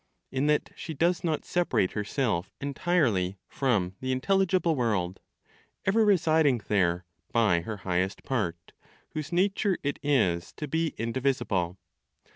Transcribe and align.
In 0.31 0.47
that 0.47 0.71
she 0.75 0.95
does 0.95 1.23
not 1.23 1.45
separate 1.45 1.91
herself 1.91 2.49
entirely 2.59 3.37
from 3.47 3.93
the 3.99 4.11
intelligible 4.11 4.75
world, 4.75 5.19
ever 5.85 6.03
residing 6.03 6.61
there 6.69 7.05
by 7.31 7.61
her 7.61 7.77
highest 7.85 8.23
part, 8.23 8.71
whose 9.11 9.31
nature 9.31 9.77
it 9.83 9.99
is 10.01 10.53
to 10.53 10.67
be 10.67 10.95
indivisible. 10.97 11.77